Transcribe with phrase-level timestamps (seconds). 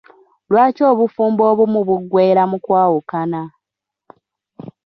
[0.51, 3.41] Lwaki obufumbo obumu buggwera mu kwawukana?